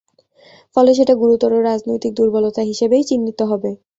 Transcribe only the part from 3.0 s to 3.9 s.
চিহ্নিত হবে।